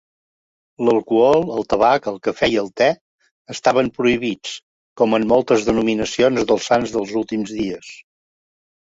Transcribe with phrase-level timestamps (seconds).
[0.87, 2.87] L'alcohol, el tabac, el cafè i el te
[3.55, 4.55] estaven prohibits,
[5.03, 7.93] com en moltes denominacions dels Sants dels Últims Dies.